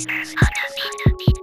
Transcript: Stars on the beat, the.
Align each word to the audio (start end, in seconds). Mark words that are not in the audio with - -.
Stars 0.00 0.34
on 0.40 0.48
the 1.04 1.14
beat, 1.18 1.18
the. 1.18 1.39